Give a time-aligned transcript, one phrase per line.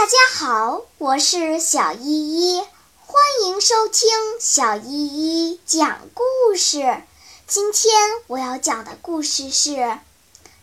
[0.00, 2.62] 大家好，我是小依依，
[3.04, 4.08] 欢迎收听
[4.40, 7.02] 小依依讲故事。
[7.46, 7.92] 今天
[8.26, 9.72] 我要讲的故事是《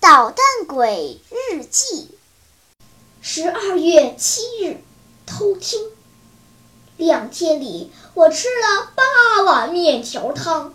[0.00, 2.08] 捣蛋鬼日记》。
[3.22, 4.82] 十二月七日，
[5.26, 5.80] 偷听。
[6.96, 10.74] 两天里，我吃了八碗面条汤。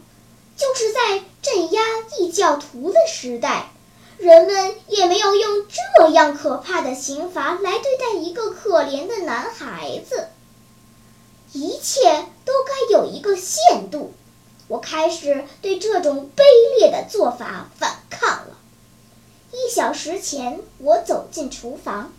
[0.56, 1.84] 就是在镇压
[2.18, 3.74] 异教徒的时代。
[4.18, 10.30] 人们也没有用这样可怕的刑罚来对待一个可怜的男孩子。
[11.52, 14.14] 一切都该有一个限度。
[14.68, 16.42] 我开始对这种卑
[16.80, 18.58] 劣的做法反抗了。
[19.52, 22.12] 一小时前，我走进厨房，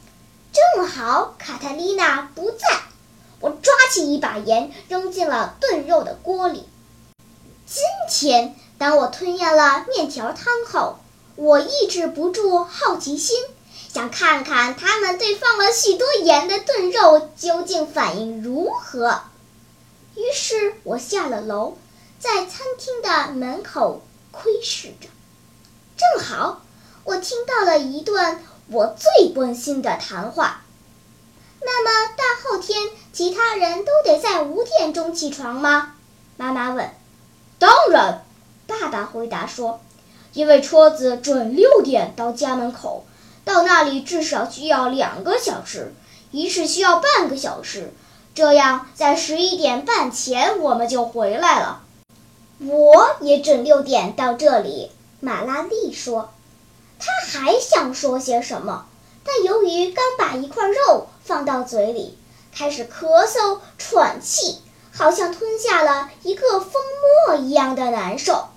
[0.53, 2.59] 正好卡塔丽娜不在。
[3.41, 6.69] 我抓起一把盐，扔进了炖肉的锅里。
[7.67, 10.99] 今天，当我吞咽了面条汤后，
[11.37, 13.37] 我抑制不住好奇心，
[13.93, 19.21] 想看看他们对放了许多盐的炖肉究竟反应如何。
[20.15, 21.77] 于是我下了楼，
[22.19, 24.03] 在餐厅的门口
[24.33, 25.09] 窥视着。
[25.99, 26.63] 正好，
[27.05, 30.63] 我听到了一段我最关心的谈话。
[31.61, 35.95] 那么大后天，其他人都得在五点钟起床吗？
[36.39, 36.91] 妈妈问。
[37.59, 38.25] 当然，
[38.67, 39.81] 爸爸回答说。
[40.37, 43.07] 因为车子准六点到家门口，
[43.43, 45.95] 到那里至少需要两个小时，
[46.31, 47.95] 仪式需要半个小时，
[48.35, 51.81] 这样在十一点半前我们就回来了。
[52.59, 56.29] 我也准六点到这里，马拉利说。
[56.99, 58.85] 他还想说些什么，
[59.25, 62.19] 但由于刚把一块肉放到嘴里，
[62.55, 64.59] 开始咳嗽喘气，
[64.93, 66.73] 好像吞下了一个蜂
[67.27, 68.49] 沫一样的难受。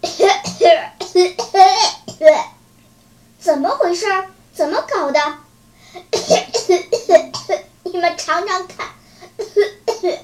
[3.40, 4.06] 怎么回事？
[4.54, 5.20] 怎么搞的？
[7.84, 8.94] 你们尝尝看。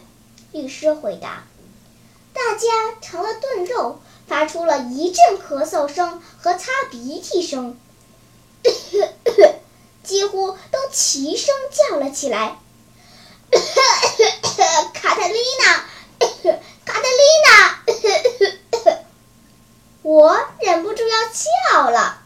[0.52, 1.44] 律师回答。
[2.32, 2.68] 大家
[3.00, 7.78] 尝了炖肉，发出了一阵咳嗽声和擦鼻涕声，
[10.02, 12.58] 几乎都齐声叫了起来。
[14.92, 15.84] 卡特琳娜，
[16.84, 17.78] 卡特琳娜！
[20.02, 22.18] 我忍不住要笑了。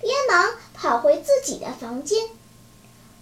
[0.00, 2.28] 连忙跑回自己的房间。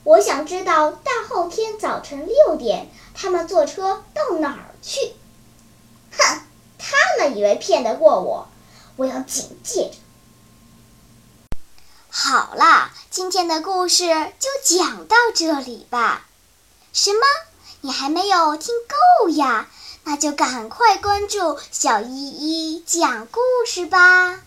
[0.03, 5.13] 我想知道大后天早晨六点他们坐车到哪儿去。
[6.17, 6.41] 哼，
[6.79, 8.49] 他们以为骗得过我，
[8.97, 9.97] 我要警戒着。
[12.11, 16.27] 好了，今天的故事就讲到这里吧。
[16.93, 17.21] 什么？
[17.83, 18.75] 你还没有听
[19.21, 19.69] 够呀？
[20.05, 24.41] 那就赶快关注小依依讲故事吧。